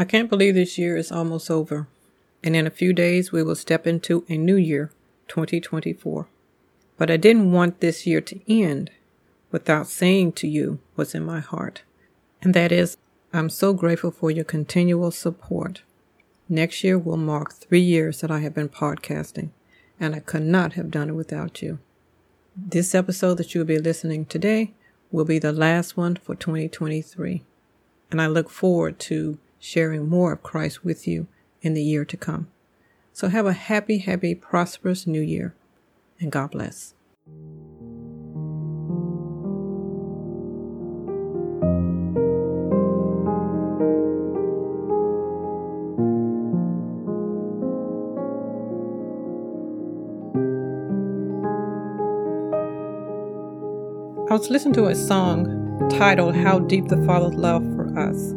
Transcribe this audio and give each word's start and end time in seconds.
I 0.00 0.04
can't 0.04 0.30
believe 0.30 0.54
this 0.54 0.78
year 0.78 0.96
is 0.96 1.10
almost 1.10 1.50
over, 1.50 1.88
and 2.44 2.54
in 2.54 2.68
a 2.68 2.70
few 2.70 2.92
days 2.92 3.32
we 3.32 3.42
will 3.42 3.56
step 3.56 3.84
into 3.84 4.24
a 4.28 4.36
new 4.36 4.54
year, 4.54 4.92
2024. 5.26 6.28
But 6.96 7.10
I 7.10 7.16
didn't 7.16 7.50
want 7.50 7.80
this 7.80 8.06
year 8.06 8.20
to 8.20 8.40
end 8.48 8.92
without 9.50 9.88
saying 9.88 10.34
to 10.34 10.46
you 10.46 10.78
what's 10.94 11.16
in 11.16 11.24
my 11.24 11.40
heart, 11.40 11.82
and 12.40 12.54
that 12.54 12.70
is, 12.70 12.96
I'm 13.32 13.50
so 13.50 13.72
grateful 13.72 14.12
for 14.12 14.30
your 14.30 14.44
continual 14.44 15.10
support. 15.10 15.82
Next 16.48 16.84
year 16.84 16.96
will 16.96 17.16
mark 17.16 17.54
three 17.54 17.80
years 17.80 18.20
that 18.20 18.30
I 18.30 18.38
have 18.38 18.54
been 18.54 18.68
podcasting, 18.68 19.50
and 19.98 20.14
I 20.14 20.20
could 20.20 20.44
not 20.44 20.74
have 20.74 20.92
done 20.92 21.08
it 21.08 21.14
without 21.14 21.60
you. 21.60 21.80
This 22.56 22.94
episode 22.94 23.34
that 23.38 23.52
you'll 23.52 23.64
be 23.64 23.78
listening 23.78 24.26
today 24.26 24.74
will 25.10 25.24
be 25.24 25.40
the 25.40 25.52
last 25.52 25.96
one 25.96 26.14
for 26.14 26.36
2023, 26.36 27.42
and 28.12 28.22
I 28.22 28.28
look 28.28 28.48
forward 28.48 29.00
to 29.00 29.38
sharing 29.58 30.08
more 30.08 30.32
of 30.32 30.42
Christ 30.42 30.84
with 30.84 31.06
you 31.06 31.26
in 31.62 31.74
the 31.74 31.82
year 31.82 32.04
to 32.04 32.16
come. 32.16 32.48
So 33.12 33.28
have 33.28 33.46
a 33.46 33.52
happy, 33.52 33.98
happy, 33.98 34.34
prosperous 34.34 35.06
new 35.06 35.20
year, 35.20 35.54
and 36.20 36.30
God 36.30 36.52
bless. 36.52 36.94
I 54.30 54.34
was 54.34 54.50
listening 54.50 54.74
to 54.74 54.88
a 54.88 54.94
song 54.94 55.88
titled 55.88 56.36
How 56.36 56.58
Deep 56.58 56.88
the 56.88 57.02
Father's 57.06 57.34
Love 57.34 57.62
for 57.74 57.98
Us. 57.98 58.34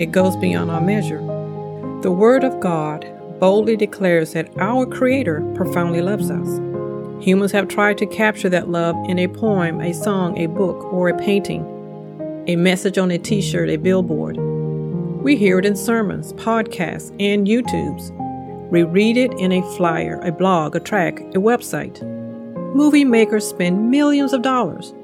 It 0.00 0.12
goes 0.12 0.34
beyond 0.34 0.70
our 0.70 0.80
measure. 0.80 1.18
The 2.00 2.10
Word 2.10 2.42
of 2.42 2.58
God 2.58 3.06
boldly 3.38 3.76
declares 3.76 4.32
that 4.32 4.48
our 4.58 4.86
Creator 4.86 5.42
profoundly 5.54 6.00
loves 6.00 6.30
us. 6.30 6.58
Humans 7.22 7.52
have 7.52 7.68
tried 7.68 7.98
to 7.98 8.06
capture 8.06 8.48
that 8.48 8.70
love 8.70 8.96
in 9.10 9.18
a 9.18 9.28
poem, 9.28 9.82
a 9.82 9.92
song, 9.92 10.38
a 10.38 10.46
book, 10.46 10.90
or 10.90 11.10
a 11.10 11.18
painting, 11.18 11.66
a 12.48 12.56
message 12.56 12.96
on 12.96 13.10
a 13.10 13.18
t 13.18 13.42
shirt, 13.42 13.68
a 13.68 13.76
billboard. 13.76 14.38
We 15.22 15.36
hear 15.36 15.58
it 15.58 15.66
in 15.66 15.76
sermons, 15.76 16.32
podcasts, 16.32 17.10
and 17.20 17.46
YouTubes. 17.46 18.70
We 18.70 18.84
read 18.84 19.18
it 19.18 19.34
in 19.34 19.52
a 19.52 19.76
flyer, 19.76 20.18
a 20.22 20.32
blog, 20.32 20.76
a 20.76 20.80
track, 20.80 21.20
a 21.20 21.38
website. 21.38 22.00
Movie 22.74 23.04
makers 23.04 23.46
spend 23.46 23.90
millions 23.90 24.32
of 24.32 24.40
dollars 24.40 24.94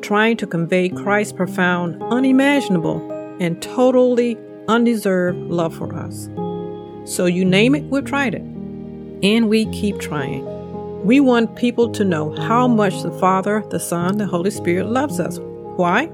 trying 0.00 0.36
to 0.36 0.46
convey 0.46 0.90
Christ's 0.90 1.32
profound, 1.32 2.00
unimaginable, 2.04 3.13
and 3.40 3.60
totally 3.62 4.38
undeserved 4.68 5.38
love 5.50 5.74
for 5.74 5.94
us. 5.94 6.28
So 7.04 7.26
you 7.26 7.44
name 7.44 7.74
it, 7.74 7.84
we've 7.84 8.04
tried 8.04 8.34
it. 8.34 8.42
And 9.22 9.48
we 9.48 9.66
keep 9.66 9.98
trying. 9.98 10.44
We 11.04 11.20
want 11.20 11.56
people 11.56 11.90
to 11.92 12.04
know 12.04 12.34
how 12.34 12.66
much 12.66 13.02
the 13.02 13.10
Father, 13.12 13.62
the 13.70 13.80
Son, 13.80 14.16
the 14.16 14.26
Holy 14.26 14.50
Spirit 14.50 14.86
loves 14.86 15.20
us. 15.20 15.38
Why? 15.76 16.06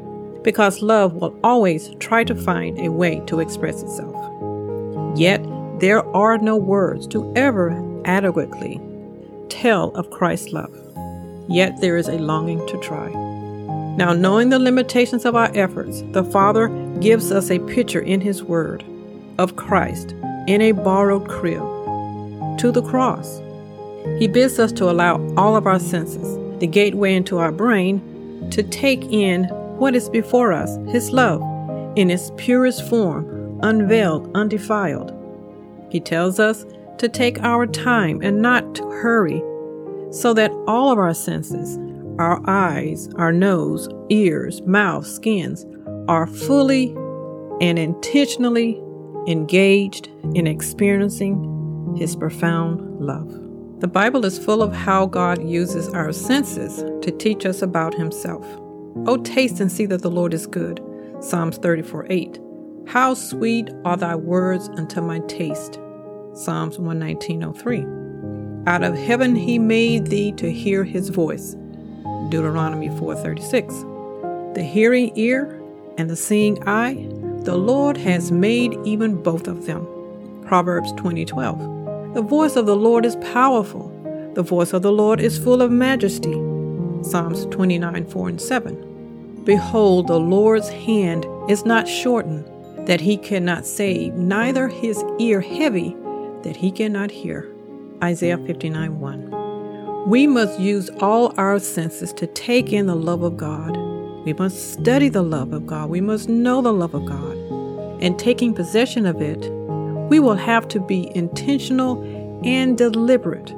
Because 0.43 0.83
love 0.83 1.15
will 1.15 1.39
always 1.45 1.91
try 2.01 2.25
to 2.25 2.35
find 2.35 2.79
a 2.81 2.91
way 2.91 3.23
to 3.27 3.41
express 3.41 3.83
itself. 3.83 4.17
Yet, 5.17 5.45
there 5.79 6.05
are 6.15 6.39
no 6.39 6.57
words 6.57 7.07
to 7.09 7.33
ever 7.37 7.71
adequately 8.05 8.81
tell 9.49 9.91
of 9.91 10.11
Christ's 10.11 10.53
love. 10.53 10.75
Yet, 11.49 11.81
there 11.81 11.97
is 11.97 12.09
a 12.09 12.19
longing 12.19 12.67
to 12.67 12.79
try. 12.79 13.09
Now, 13.97 14.13
knowing 14.13 14.51
the 14.51 14.59
limitations 14.59 15.25
of 15.25 15.37
our 15.37 15.51
efforts, 15.55 16.03
the 16.13 16.25
Father 16.25 16.69
gives 17.01 17.33
us 17.33 17.51
a 17.51 17.59
picture 17.61 18.01
in 18.01 18.21
His 18.21 18.43
Word 18.43 18.85
of 19.39 19.57
Christ 19.57 20.13
in 20.47 20.61
a 20.61 20.73
borrowed 20.73 21.29
crib 21.29 21.63
to 22.59 22.71
the 22.71 22.83
cross. 22.83 23.41
He 24.19 24.29
bids 24.29 24.59
us 24.59 24.73
to 24.73 24.91
allow 24.91 25.17
all 25.37 25.57
of 25.57 25.67
our 25.67 25.79
senses, 25.79 26.39
the 26.59 26.67
gateway 26.67 27.15
into 27.15 27.39
our 27.39 27.53
brain, 27.53 28.49
to 28.51 28.63
take 28.63 29.03
in 29.05 29.45
what 29.79 29.95
is 29.95 30.09
before 30.11 30.53
us, 30.53 30.77
His 30.89 31.11
love, 31.11 31.41
in 31.97 32.11
its 32.11 32.31
purest 32.37 32.87
form, 32.89 33.59
unveiled, 33.63 34.31
undefiled. 34.35 35.17
He 35.91 36.01
tells 36.01 36.39
us 36.39 36.65
to 36.99 37.09
take 37.09 37.41
our 37.41 37.67
time 37.67 38.21
and 38.23 38.43
not 38.43 38.75
to 38.75 38.83
hurry, 38.91 39.43
so 40.13 40.35
that 40.35 40.53
all 40.67 40.93
of 40.93 40.99
our 40.99 41.15
senses, 41.15 41.79
our 42.19 42.43
eyes, 42.49 43.09
our 43.17 43.33
nose, 43.33 43.89
ears, 44.11 44.61
mouth, 44.63 45.07
skins 45.07 45.65
are 46.11 46.27
fully 46.27 46.89
and 47.61 47.79
intentionally 47.79 48.83
engaged 49.29 50.09
in 50.35 50.49
experiencing 50.49 51.95
His 51.97 52.17
profound 52.17 53.01
love. 53.01 53.29
The 53.79 53.87
Bible 53.87 54.25
is 54.25 54.37
full 54.37 54.61
of 54.61 54.73
how 54.73 55.07
God 55.07 55.41
uses 55.41 55.89
our 55.91 56.13
senses 56.13 56.79
to 57.03 57.13
teach 57.13 57.47
us 57.47 57.63
about 57.63 57.95
Himself. 57.95 58.45
Oh, 59.07 59.19
taste 59.19 59.61
and 59.61 59.71
see 59.71 59.87
that 59.87 60.03
the 60.03 60.11
Lord 60.11 60.35
is 60.35 60.49
good. 60.49 60.85
Psalms 61.21 61.59
34 61.59 62.09
8. 62.11 62.41
How 62.89 63.15
sweet 63.15 63.71
are 63.85 63.97
thy 63.97 64.17
words 64.17 64.69
unto 64.71 65.01
my 65.01 65.21
taste. 65.21 65.75
Psalms 66.35 66.77
119.03. 66.77 68.67
Out 68.67 68.83
of 68.83 68.97
heaven 68.97 69.37
he 69.37 69.61
made 69.61 70.07
thee 70.07 70.33
to 70.33 70.51
hear 70.51 70.83
his 70.83 71.09
voice. 71.09 71.55
Deuteronomy 72.31 72.89
4:36. 72.89 73.85
The 74.55 74.65
hearing 74.65 75.13
ear 75.15 75.60
and 75.99 76.11
the 76.11 76.17
seeing 76.17 76.63
eye, 76.69 77.07
the 77.45 77.57
Lord 77.57 77.97
has 77.97 78.31
made 78.31 78.79
even 78.85 79.23
both 79.23 79.47
of 79.49 79.67
them. 79.67 79.87
Proverbs 80.47 80.93
20:12. 80.93 82.15
The 82.15 82.23
voice 82.23 82.57
of 82.57 82.67
the 82.67 82.77
Lord 82.77 83.07
is 83.07 83.17
powerful. 83.17 83.93
The 84.35 84.43
voice 84.43 84.73
of 84.73 84.83
the 84.83 84.93
Lord 84.93 85.21
is 85.21 85.39
full 85.39 85.63
of 85.63 85.71
majesty. 85.71 86.35
Psalms 87.03 87.47
29:4 87.47 88.29
and 88.29 88.41
7. 88.41 88.77
Behold, 89.45 90.07
the 90.07 90.21
Lord's 90.21 90.69
hand 90.69 91.27
is 91.49 91.65
not 91.65 91.89
shortened, 91.89 92.45
that 92.87 93.01
he 93.01 93.17
cannot 93.17 93.65
save, 93.65 94.15
neither 94.15 94.69
his 94.69 95.03
ear 95.19 95.41
heavy, 95.41 95.97
that 96.43 96.57
he 96.57 96.71
cannot 96.71 97.11
hear. 97.11 97.49
Isaiah 98.03 98.39
59:1. 98.39 99.31
We 100.07 100.27
must 100.27 100.59
use 100.59 100.91
all 101.01 101.33
our 101.37 101.59
senses 101.59 102.13
to 102.15 102.27
take 102.27 102.73
in 102.73 102.87
the 102.87 102.97
love 102.97 103.23
of 103.23 103.37
God. 103.37 103.77
We 104.25 104.35
must 104.35 104.73
study 104.73 105.09
the 105.09 105.23
love 105.23 105.53
of 105.53 105.67
God. 105.67 105.89
We 105.89 106.01
must 106.01 106.29
know 106.29 106.61
the 106.61 106.73
love 106.73 106.95
of 106.95 107.07
God. 107.07 107.37
And 108.03 108.19
taking 108.19 108.53
possession 108.53 109.07
of 109.07 109.23
it, 109.23 109.51
we 110.11 110.19
will 110.19 110.35
have 110.35 110.69
to 110.69 110.81
be 110.81 111.11
intentional 111.17 112.03
and 112.45 112.77
deliberate, 112.77 113.55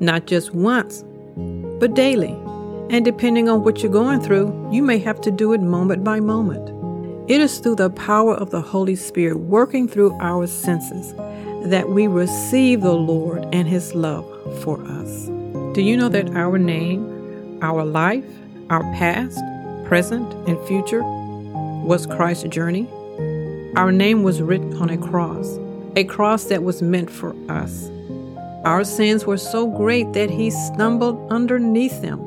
not 0.00 0.26
just 0.26 0.54
once, 0.54 1.04
but 1.80 1.94
daily. 1.94 2.36
And 2.90 3.04
depending 3.04 3.48
on 3.48 3.64
what 3.64 3.82
you're 3.82 3.92
going 3.92 4.20
through, 4.20 4.68
you 4.72 4.82
may 4.82 4.98
have 4.98 5.20
to 5.22 5.30
do 5.30 5.52
it 5.52 5.60
moment 5.60 6.04
by 6.04 6.20
moment. 6.20 6.68
It 7.30 7.40
is 7.40 7.58
through 7.58 7.76
the 7.76 7.90
power 7.90 8.34
of 8.34 8.50
the 8.50 8.62
Holy 8.62 8.96
Spirit 8.96 9.38
working 9.40 9.86
through 9.86 10.16
our 10.20 10.46
senses 10.46 11.14
that 11.70 11.90
we 11.90 12.06
receive 12.06 12.80
the 12.80 12.94
Lord 12.94 13.46
and 13.52 13.68
His 13.68 13.94
love 13.94 14.26
for 14.62 14.82
us. 14.84 15.26
Do 15.74 15.82
you 15.82 15.96
know 15.96 16.08
that 16.08 16.30
our 16.34 16.58
name, 16.58 17.58
our 17.62 17.84
life, 17.84 18.24
our 18.70 18.82
past, 18.94 19.38
present, 19.88 20.32
and 20.46 20.60
future 20.68 21.02
was 21.02 22.06
Christ's 22.06 22.50
journey? 22.50 22.86
Our 23.74 23.90
name 23.90 24.22
was 24.22 24.42
written 24.42 24.76
on 24.76 24.90
a 24.90 24.98
cross, 24.98 25.58
a 25.96 26.04
cross 26.04 26.44
that 26.44 26.62
was 26.62 26.82
meant 26.82 27.10
for 27.10 27.34
us. 27.50 27.90
Our 28.64 28.84
sins 28.84 29.24
were 29.24 29.38
so 29.38 29.66
great 29.66 30.12
that 30.12 30.28
he 30.28 30.50
stumbled 30.50 31.32
underneath 31.32 32.02
them. 32.02 32.20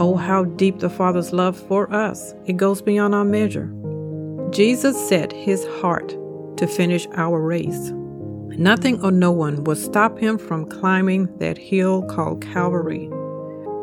Oh, 0.00 0.16
how 0.16 0.44
deep 0.44 0.80
the 0.80 0.90
Father's 0.90 1.32
love 1.32 1.56
for 1.56 1.92
us! 1.92 2.34
It 2.46 2.56
goes 2.56 2.82
beyond 2.82 3.14
our 3.14 3.24
measure. 3.24 3.72
Jesus 4.50 4.96
set 5.08 5.30
his 5.32 5.64
heart 5.80 6.08
to 6.56 6.66
finish 6.66 7.06
our 7.14 7.40
race. 7.40 7.90
Nothing 8.58 9.00
or 9.04 9.12
no 9.12 9.30
one 9.30 9.62
will 9.62 9.76
stop 9.76 10.18
him 10.18 10.38
from 10.38 10.68
climbing 10.68 11.28
that 11.38 11.56
hill 11.56 12.02
called 12.02 12.42
Calvary. 12.42 13.08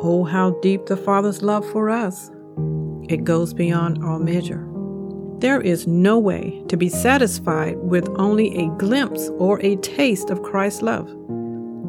Oh, 0.02 0.24
how 0.24 0.50
deep 0.60 0.86
the 0.86 0.96
Father's 0.96 1.42
love 1.42 1.64
for 1.70 1.88
us! 1.88 2.30
It 3.08 3.24
goes 3.24 3.54
beyond 3.54 4.04
all 4.04 4.18
measure. 4.18 4.66
There 5.38 5.60
is 5.60 5.86
no 5.86 6.18
way 6.18 6.62
to 6.68 6.76
be 6.76 6.88
satisfied 6.88 7.76
with 7.78 8.08
only 8.18 8.56
a 8.58 8.68
glimpse 8.76 9.28
or 9.38 9.60
a 9.62 9.76
taste 9.76 10.30
of 10.30 10.42
Christ's 10.42 10.82
love. 10.82 11.10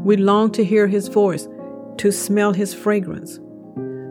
We 0.06 0.18
long 0.18 0.52
to 0.52 0.64
hear 0.64 0.88
his 0.88 1.08
voice, 1.08 1.48
to 1.98 2.12
smell 2.12 2.54
his 2.54 2.74
fragrance. 2.74 3.40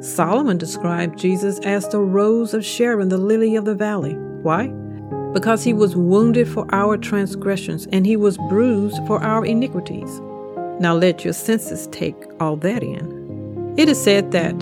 Solomon 0.00 0.58
described 0.58 1.18
Jesus 1.18 1.58
as 1.60 1.88
the 1.88 2.00
rose 2.00 2.54
of 2.54 2.64
Sharon, 2.64 3.08
the 3.08 3.18
lily 3.18 3.56
of 3.56 3.64
the 3.64 3.74
valley. 3.74 4.14
Why? 4.42 4.72
because 5.32 5.62
he 5.62 5.72
was 5.72 5.94
wounded 5.94 6.48
for 6.48 6.66
our 6.74 6.96
transgressions 6.96 7.86
and 7.92 8.06
he 8.06 8.16
was 8.16 8.38
bruised 8.48 8.98
for 9.06 9.22
our 9.22 9.44
iniquities. 9.44 10.20
Now 10.80 10.94
let 10.94 11.24
your 11.24 11.34
senses 11.34 11.86
take 11.88 12.16
all 12.40 12.56
that 12.56 12.82
in. 12.82 13.74
It 13.76 13.88
is 13.88 14.02
said 14.02 14.32
that 14.32 14.54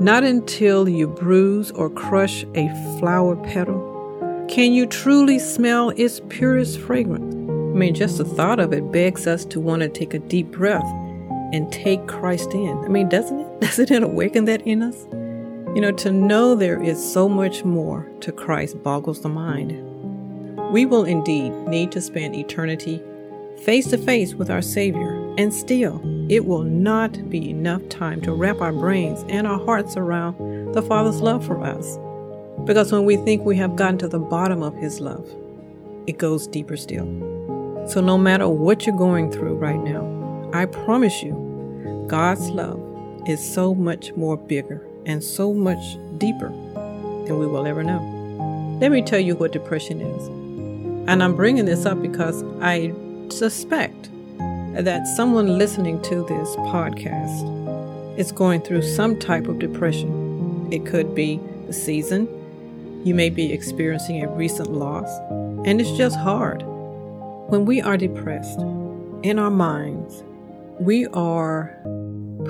not 0.00 0.24
until 0.24 0.88
you 0.88 1.06
bruise 1.06 1.70
or 1.72 1.90
crush 1.90 2.44
a 2.54 2.68
flower 2.98 3.36
petal 3.36 4.46
Can 4.48 4.72
you 4.72 4.86
truly 4.86 5.38
smell 5.38 5.90
its 5.90 6.20
purest 6.28 6.80
fragrance? 6.80 7.34
I 7.34 7.78
mean, 7.78 7.94
just 7.94 8.18
the 8.18 8.24
thought 8.24 8.58
of 8.58 8.72
it 8.72 8.90
begs 8.90 9.26
us 9.26 9.44
to 9.46 9.60
want 9.60 9.82
to 9.82 9.88
take 9.88 10.14
a 10.14 10.18
deep 10.18 10.50
breath 10.50 10.90
and 11.52 11.70
take 11.70 12.06
Christ 12.06 12.52
in. 12.52 12.76
I 12.78 12.88
mean, 12.88 13.08
doesn't 13.08 13.38
it? 13.38 13.60
Doesn't 13.60 13.90
it 13.90 14.02
awaken 14.02 14.46
that 14.46 14.62
in 14.62 14.82
us? 14.82 15.06
You 15.74 15.80
know, 15.80 15.92
to 15.92 16.10
know 16.10 16.54
there 16.54 16.82
is 16.82 17.12
so 17.12 17.28
much 17.28 17.64
more 17.64 18.10
to 18.20 18.32
Christ 18.32 18.82
boggles 18.82 19.20
the 19.20 19.28
mind. 19.28 19.72
We 20.72 20.86
will 20.86 21.04
indeed 21.04 21.52
need 21.68 21.92
to 21.92 22.00
spend 22.00 22.34
eternity 22.34 23.02
face 23.64 23.88
to 23.90 23.98
face 23.98 24.34
with 24.34 24.50
our 24.50 24.62
Savior, 24.62 25.12
and 25.36 25.52
still, 25.52 26.00
it 26.30 26.46
will 26.46 26.62
not 26.62 27.28
be 27.28 27.50
enough 27.50 27.86
time 27.88 28.20
to 28.20 28.32
wrap 28.32 28.60
our 28.60 28.72
brains 28.72 29.24
and 29.28 29.48
our 29.48 29.58
hearts 29.66 29.96
around 29.96 30.72
the 30.74 30.80
Father's 30.80 31.20
love 31.20 31.44
for 31.44 31.60
us. 31.60 31.98
Because 32.64 32.92
when 32.92 33.04
we 33.04 33.16
think 33.16 33.44
we 33.44 33.56
have 33.56 33.74
gotten 33.74 33.98
to 33.98 34.06
the 34.06 34.20
bottom 34.20 34.62
of 34.62 34.72
His 34.76 35.00
love, 35.00 35.28
it 36.06 36.18
goes 36.18 36.46
deeper 36.46 36.76
still. 36.76 37.04
So, 37.88 38.00
no 38.00 38.16
matter 38.16 38.48
what 38.48 38.86
you're 38.86 38.96
going 38.96 39.32
through 39.32 39.56
right 39.56 39.80
now, 39.80 40.50
I 40.52 40.66
promise 40.66 41.20
you, 41.20 42.04
God's 42.06 42.48
love 42.50 42.80
is 43.26 43.42
so 43.42 43.74
much 43.74 44.12
more 44.12 44.36
bigger 44.36 44.86
and 45.06 45.24
so 45.24 45.52
much 45.52 45.98
deeper 46.18 46.50
than 47.26 47.40
we 47.40 47.48
will 47.48 47.66
ever 47.66 47.82
know. 47.82 48.78
Let 48.80 48.92
me 48.92 49.02
tell 49.02 49.18
you 49.18 49.34
what 49.34 49.50
depression 49.50 50.00
is. 50.00 50.28
And 51.08 51.24
I'm 51.24 51.34
bringing 51.34 51.64
this 51.64 51.86
up 51.86 52.00
because 52.00 52.44
I 52.60 52.94
suspect 53.30 54.10
that 54.72 55.06
someone 55.06 55.58
listening 55.58 56.00
to 56.02 56.24
this 56.26 56.56
podcast 56.56 58.18
is 58.18 58.32
going 58.32 58.60
through 58.60 58.82
some 58.82 59.18
type 59.18 59.48
of 59.48 59.58
depression. 59.58 60.68
It 60.70 60.86
could 60.86 61.14
be 61.14 61.40
the 61.66 61.72
season, 61.72 62.28
you 63.04 63.14
may 63.14 63.30
be 63.30 63.52
experiencing 63.52 64.22
a 64.22 64.28
recent 64.28 64.72
loss, 64.72 65.08
and 65.66 65.80
it's 65.80 65.90
just 65.92 66.16
hard. 66.16 66.62
When 67.48 67.64
we 67.64 67.80
are 67.80 67.96
depressed 67.96 68.60
in 69.22 69.38
our 69.38 69.50
minds, 69.50 70.22
we 70.78 71.06
are 71.08 71.76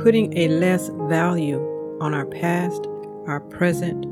putting 0.02 0.37
a 0.37 0.49
less 0.49 0.88
value 1.08 1.58
on 2.00 2.14
our 2.14 2.26
past, 2.26 2.87
our 3.26 3.40
present, 3.40 4.05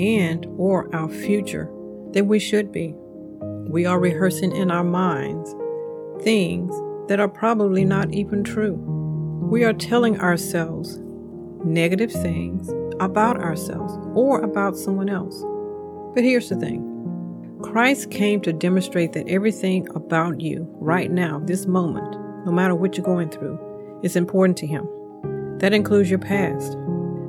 and 0.00 0.46
or 0.58 0.94
our 0.94 1.08
future 1.08 1.70
than 2.12 2.26
we 2.26 2.38
should 2.38 2.72
be. 2.72 2.94
We 3.68 3.86
are 3.86 4.00
rehearsing 4.00 4.54
in 4.56 4.70
our 4.70 4.84
minds 4.84 5.54
things 6.22 6.74
that 7.08 7.20
are 7.20 7.28
probably 7.28 7.84
not 7.84 8.12
even 8.12 8.42
true. 8.42 8.74
We 9.50 9.64
are 9.64 9.72
telling 9.72 10.20
ourselves 10.20 10.98
negative 11.64 12.12
things 12.12 12.70
about 13.00 13.40
ourselves 13.40 13.94
or 14.14 14.40
about 14.40 14.76
someone 14.76 15.08
else. 15.08 15.44
But 16.14 16.24
here's 16.24 16.48
the 16.48 16.56
thing 16.56 16.90
Christ 17.62 18.10
came 18.10 18.40
to 18.42 18.52
demonstrate 18.52 19.12
that 19.12 19.28
everything 19.28 19.88
about 19.94 20.40
you 20.40 20.66
right 20.80 21.10
now, 21.10 21.40
this 21.44 21.66
moment, 21.66 22.16
no 22.44 22.52
matter 22.52 22.74
what 22.74 22.96
you're 22.96 23.06
going 23.06 23.30
through, 23.30 23.58
is 24.02 24.16
important 24.16 24.56
to 24.58 24.66
Him. 24.66 24.88
That 25.58 25.72
includes 25.72 26.10
your 26.10 26.18
past, 26.18 26.76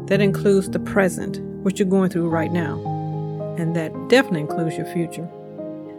that 0.07 0.21
includes 0.21 0.69
the 0.69 0.79
present, 0.79 1.39
what 1.63 1.79
you're 1.79 1.87
going 1.87 2.09
through 2.09 2.29
right 2.29 2.51
now, 2.51 2.75
and 3.57 3.75
that 3.75 3.91
definitely 4.09 4.41
includes 4.41 4.77
your 4.77 4.87
future. 4.87 5.29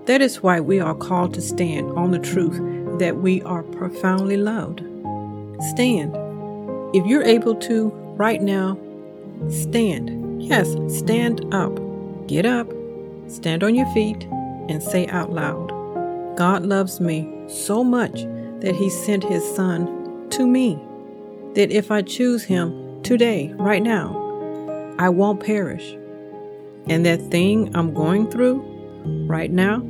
That 0.04 0.20
is 0.20 0.42
why 0.42 0.60
we 0.60 0.80
are 0.80 0.94
called 0.94 1.34
to 1.34 1.40
stand 1.40 1.90
on 1.92 2.10
the 2.10 2.18
truth 2.18 2.60
that 2.98 3.18
we 3.18 3.42
are 3.42 3.62
profoundly 3.62 4.36
loved. 4.36 4.80
Stand. 5.70 6.16
If 6.94 7.06
you're 7.06 7.24
able 7.24 7.54
to 7.56 7.88
right 8.16 8.40
now, 8.40 8.78
stand. 9.48 10.42
Yes, 10.42 10.74
stand 10.88 11.54
up. 11.54 11.78
Get 12.26 12.46
up, 12.46 12.72
stand 13.28 13.62
on 13.62 13.74
your 13.74 13.92
feet, 13.92 14.24
and 14.68 14.82
say 14.82 15.06
out 15.08 15.32
loud 15.32 15.68
God 16.36 16.64
loves 16.64 17.00
me 17.00 17.26
so 17.48 17.82
much 17.82 18.24
that 18.60 18.74
He 18.76 18.90
sent 18.90 19.24
His 19.24 19.42
Son 19.54 20.28
to 20.30 20.46
me. 20.46 20.78
That 21.54 21.70
if 21.70 21.90
I 21.90 22.02
choose 22.02 22.44
Him 22.44 23.02
today, 23.02 23.54
right 23.56 23.82
now, 23.82 24.22
I 24.98 25.08
won't 25.08 25.40
perish. 25.40 25.96
And 26.88 27.06
that 27.06 27.20
thing 27.30 27.74
I'm 27.74 27.94
going 27.94 28.30
through 28.30 28.62
right 29.26 29.50
now, 29.50 29.82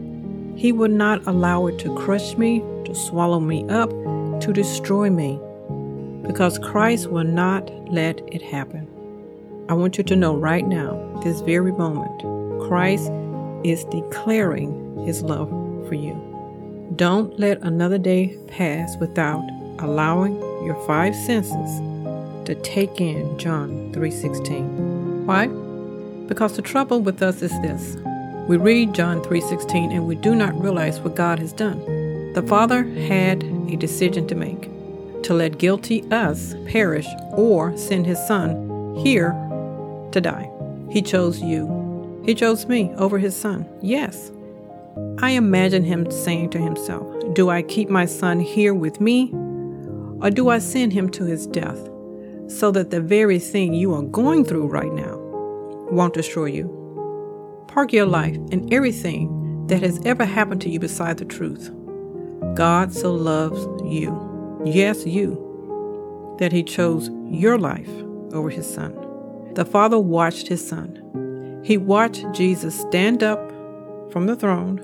he 0.56 0.72
would 0.72 0.90
not 0.90 1.26
allow 1.26 1.66
it 1.66 1.78
to 1.80 1.94
crush 1.96 2.36
me, 2.36 2.62
to 2.86 2.94
swallow 2.94 3.38
me 3.40 3.68
up, 3.68 3.90
to 4.40 4.52
destroy 4.52 5.10
me, 5.10 5.38
because 6.26 6.58
Christ 6.58 7.08
will 7.08 7.24
not 7.24 7.70
let 7.92 8.20
it 8.32 8.42
happen. 8.42 8.88
I 9.68 9.74
want 9.74 9.98
you 9.98 10.04
to 10.04 10.16
know 10.16 10.36
right 10.36 10.66
now, 10.66 11.20
this 11.22 11.40
very 11.40 11.72
moment, 11.72 12.20
Christ 12.68 13.10
is 13.64 13.84
declaring 13.86 15.04
his 15.04 15.22
love 15.22 15.48
for 15.88 15.94
you. 15.94 16.14
Don't 16.96 17.38
let 17.38 17.60
another 17.62 17.98
day 17.98 18.38
pass 18.46 18.96
without 18.98 19.44
allowing 19.80 20.36
your 20.64 20.76
five 20.86 21.14
senses 21.14 21.80
to 22.46 22.54
take 22.62 23.00
in 23.00 23.36
John 23.38 23.90
3:16. 23.92 25.26
Why? 25.26 25.48
Because 26.28 26.54
the 26.54 26.62
trouble 26.62 27.00
with 27.00 27.22
us 27.22 27.42
is 27.42 27.52
this. 27.60 27.96
We 28.48 28.56
read 28.56 28.94
John 28.94 29.20
3:16 29.22 29.90
and 29.90 30.06
we 30.06 30.14
do 30.14 30.34
not 30.34 30.60
realize 30.60 31.00
what 31.00 31.16
God 31.16 31.40
has 31.40 31.52
done. 31.52 31.80
The 32.36 32.42
Father 32.42 32.84
had 32.84 33.44
a 33.70 33.76
decision 33.76 34.26
to 34.26 34.34
make 34.34 34.68
to 35.22 35.32
let 35.32 35.56
guilty 35.56 36.04
us 36.10 36.54
perish 36.66 37.06
or 37.32 37.74
send 37.78 38.04
his 38.04 38.18
son 38.26 38.94
here 38.94 39.30
to 40.12 40.20
die. 40.20 40.50
He 40.90 41.00
chose 41.00 41.40
you. 41.40 42.20
He 42.26 42.34
chose 42.34 42.66
me 42.66 42.92
over 42.96 43.16
his 43.16 43.34
son. 43.34 43.66
Yes. 43.80 44.30
I 45.20 45.30
imagine 45.30 45.82
him 45.82 46.10
saying 46.10 46.50
to 46.50 46.58
himself, 46.58 47.06
Do 47.32 47.48
I 47.48 47.62
keep 47.62 47.88
my 47.88 48.04
son 48.04 48.38
here 48.38 48.74
with 48.74 49.00
me? 49.00 49.30
Or 50.20 50.28
do 50.28 50.50
I 50.50 50.58
send 50.58 50.92
him 50.92 51.08
to 51.12 51.24
his 51.24 51.46
death 51.46 51.88
so 52.48 52.70
that 52.72 52.90
the 52.90 53.00
very 53.00 53.38
thing 53.38 53.72
you 53.72 53.94
are 53.94 54.02
going 54.02 54.44
through 54.44 54.66
right 54.66 54.92
now 54.92 55.16
won't 55.90 56.12
destroy 56.12 56.46
you? 56.48 57.64
Park 57.66 57.94
your 57.94 58.04
life 58.04 58.36
and 58.52 58.70
everything 58.74 59.66
that 59.68 59.80
has 59.80 59.98
ever 60.04 60.26
happened 60.26 60.60
to 60.60 60.68
you 60.68 60.78
beside 60.78 61.16
the 61.16 61.24
truth. 61.24 61.70
God 62.56 62.90
so 62.94 63.12
loves 63.12 63.66
you, 63.84 64.62
yes, 64.64 65.04
you, 65.06 66.36
that 66.38 66.52
he 66.52 66.62
chose 66.62 67.10
your 67.26 67.58
life 67.58 67.90
over 68.32 68.48
his 68.48 68.66
son. 68.66 68.94
The 69.52 69.66
Father 69.66 69.98
watched 69.98 70.48
his 70.48 70.66
son. 70.66 71.60
He 71.62 71.76
watched 71.76 72.24
Jesus 72.32 72.80
stand 72.80 73.22
up 73.22 73.38
from 74.10 74.26
the 74.26 74.36
throne, 74.36 74.80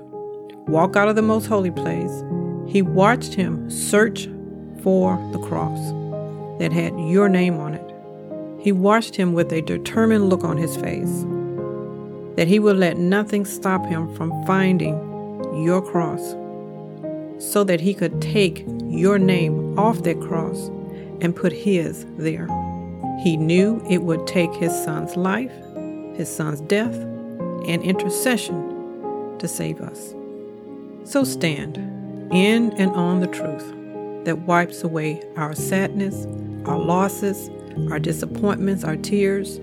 walk 0.67 0.97
out 0.97 1.09
of 1.09 1.17
the 1.17 1.23
most 1.23 1.47
holy 1.47 1.71
place. 1.71 2.23
He 2.67 2.83
watched 2.83 3.33
him 3.33 3.71
search 3.71 4.29
for 4.83 5.17
the 5.33 5.39
cross 5.39 5.81
that 6.59 6.75
had 6.75 6.93
your 7.01 7.31
name 7.31 7.59
on 7.59 7.73
it. 7.73 8.63
He 8.63 8.71
watched 8.71 9.17
him 9.17 9.33
with 9.33 9.51
a 9.51 9.63
determined 9.63 10.29
look 10.29 10.45
on 10.45 10.59
his 10.59 10.77
face 10.77 11.25
that 12.37 12.49
he 12.49 12.59
would 12.59 12.77
let 12.77 12.99
nothing 12.99 13.47
stop 13.47 13.87
him 13.87 14.15
from 14.15 14.45
finding 14.45 14.95
your 15.65 15.81
cross 15.81 16.35
so 17.43 17.65
that 17.65 17.81
he 17.81 17.93
could 17.93 18.23
take 18.23 18.65
your 18.87 19.19
name 19.19 19.77
off 19.77 20.05
that 20.05 20.21
cross 20.21 20.69
and 21.21 21.35
put 21.35 21.53
his 21.53 22.07
there. 22.17 22.47
He 23.23 23.37
knew 23.37 23.85
it 23.91 24.03
would 24.03 24.27
take 24.27 24.53
his 24.55 24.73
son's 24.85 25.17
life, 25.17 25.53
his 26.17 26.35
son's 26.35 26.61
death, 26.63 26.95
and 27.67 27.83
intercession 27.83 29.39
to 29.39 29.49
save 29.49 29.81
us. 29.81 30.15
So 31.05 31.25
stand 31.25 31.79
in 32.33 32.73
and 32.75 32.93
on 32.93 33.21
the 33.21 33.27
truth 33.27 34.25
that 34.25 34.39
wipes 34.47 34.85
away 34.85 35.21
our 35.37 35.55
sadness, 35.55 36.27
our 36.65 36.79
losses, 36.79 37.51
our 37.91 37.99
disappointments, 37.99 38.85
our 38.85 38.97
tears, 38.97 39.61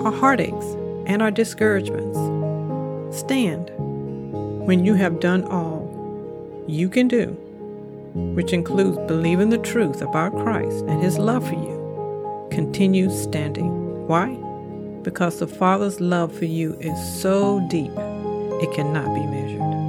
our 0.00 0.12
heartaches, 0.12 0.74
and 1.06 1.22
our 1.22 1.30
discouragements. 1.30 2.18
Stand 3.16 3.70
when 4.66 4.84
you 4.84 4.94
have 4.94 5.20
done 5.20 5.44
all 5.44 5.79
you 6.70 6.88
can 6.88 7.08
do, 7.08 7.26
which 8.34 8.52
includes 8.52 8.96
believing 9.06 9.50
the 9.50 9.58
truth 9.58 10.00
about 10.02 10.32
Christ 10.32 10.84
and 10.86 11.02
His 11.02 11.18
love 11.18 11.46
for 11.46 11.54
you. 11.54 12.48
Continue 12.50 13.10
standing. 13.10 14.06
Why? 14.06 14.34
Because 15.02 15.38
the 15.38 15.46
Father's 15.46 16.00
love 16.00 16.32
for 16.36 16.44
you 16.46 16.74
is 16.80 17.20
so 17.20 17.66
deep, 17.70 17.92
it 18.62 18.74
cannot 18.74 19.14
be 19.14 19.26
measured. 19.26 19.79